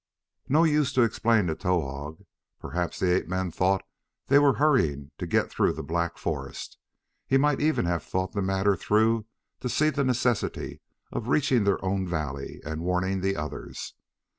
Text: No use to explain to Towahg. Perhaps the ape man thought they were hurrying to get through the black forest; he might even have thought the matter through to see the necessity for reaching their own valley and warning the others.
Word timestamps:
No 0.49 0.63
use 0.63 0.91
to 0.93 1.03
explain 1.03 1.45
to 1.45 1.53
Towahg. 1.55 2.25
Perhaps 2.59 2.97
the 2.97 3.15
ape 3.17 3.27
man 3.27 3.51
thought 3.51 3.87
they 4.29 4.39
were 4.39 4.53
hurrying 4.55 5.11
to 5.19 5.27
get 5.27 5.51
through 5.51 5.73
the 5.73 5.83
black 5.83 6.17
forest; 6.17 6.79
he 7.27 7.37
might 7.37 7.61
even 7.61 7.85
have 7.85 8.01
thought 8.03 8.33
the 8.33 8.41
matter 8.41 8.75
through 8.75 9.27
to 9.59 9.69
see 9.69 9.91
the 9.91 10.03
necessity 10.03 10.81
for 11.13 11.19
reaching 11.21 11.65
their 11.65 11.85
own 11.85 12.07
valley 12.07 12.61
and 12.65 12.81
warning 12.81 13.21
the 13.21 13.35
others. 13.35 13.93